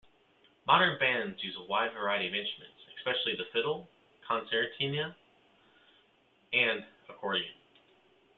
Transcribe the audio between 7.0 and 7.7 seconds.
accordion.